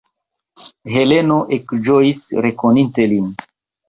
[0.93, 3.29] Heleno ekĝojis, rekoninte lin.